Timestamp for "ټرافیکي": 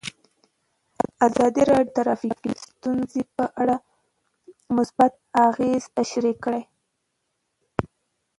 1.97-2.51